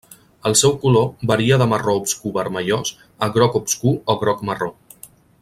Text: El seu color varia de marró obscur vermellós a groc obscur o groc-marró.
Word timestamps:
El 0.49 0.55
seu 0.61 0.71
color 0.85 1.03
varia 1.31 1.59
de 1.63 1.67
marró 1.73 1.95
obscur 1.99 2.33
vermellós 2.39 2.95
a 3.27 3.31
groc 3.37 3.59
obscur 3.61 3.95
o 4.15 4.17
groc-marró. 4.25 4.73